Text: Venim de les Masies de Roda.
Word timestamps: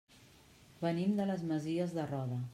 Venim 0.85 1.13
de 1.21 1.29
les 1.33 1.47
Masies 1.53 1.95
de 2.01 2.09
Roda. 2.15 2.47